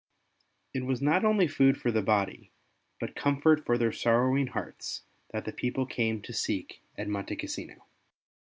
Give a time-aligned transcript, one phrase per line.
[0.73, 2.49] It was not only food for the body
[2.99, 7.35] but com fort for their sorrowing hearts that the people came to seek at Monte
[7.35, 7.85] Cassino.